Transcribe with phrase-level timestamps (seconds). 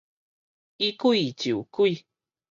[0.79, 2.07] 以鬼就鬼